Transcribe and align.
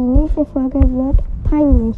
die 0.00 0.20
nächste 0.20 0.44
Folge 0.46 0.80
wird 0.80 1.22
peinlich. 1.44 1.96